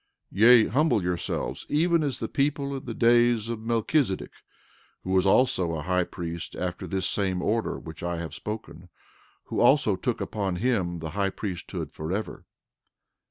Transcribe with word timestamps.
13:14 0.33 0.39
Yea, 0.39 0.67
humble 0.69 1.03
yourselves 1.03 1.65
even 1.69 2.01
as 2.01 2.17
the 2.19 2.27
people 2.27 2.75
in 2.75 2.85
the 2.85 2.93
days 2.95 3.49
of 3.49 3.59
Melchizedek, 3.59 4.31
who 5.03 5.11
was 5.11 5.27
also 5.27 5.75
a 5.75 5.83
high 5.83 6.05
priest 6.05 6.55
after 6.55 6.87
this 6.87 7.07
same 7.07 7.39
order 7.39 7.77
which 7.77 8.01
I 8.01 8.17
have 8.17 8.33
spoken, 8.33 8.89
who 9.43 9.59
also 9.59 9.95
took 9.95 10.19
upon 10.19 10.55
him 10.55 10.97
the 10.97 11.11
high 11.11 11.29
priesthood 11.29 11.93
forever. 11.93 12.45